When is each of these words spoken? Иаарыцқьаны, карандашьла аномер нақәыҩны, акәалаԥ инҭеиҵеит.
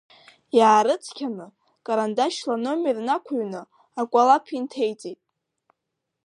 Иаарыцқьаны, 0.57 1.47
карандашьла 1.85 2.55
аномер 2.59 2.97
нақәыҩны, 3.07 3.61
акәалаԥ 4.01 4.45
инҭеиҵеит. 4.57 5.21